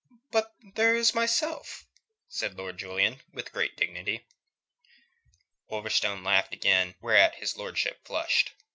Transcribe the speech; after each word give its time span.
"But 0.31 0.55
there 0.73 0.95
is 0.95 1.13
myself," 1.13 1.85
said 2.27 2.55
Lord 2.57 2.79
Julian, 2.79 3.21
with 3.33 3.51
great 3.51 3.77
dignity. 3.77 4.25
Wolverstone 5.69 6.23
laughed 6.23 6.53
again, 6.55 6.95
whereat 7.01 7.35
his 7.35 7.55
lordship 7.55 8.03
flushed. 8.03 8.49